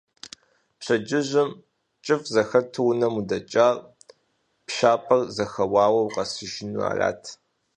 [0.79, 1.49] Пщэдджыжьым,
[2.05, 3.75] кӀыфӀ зэхэту унэм удэкӀар,
[4.65, 7.23] пшапэр зэхэуауэ укъэсыжу арат.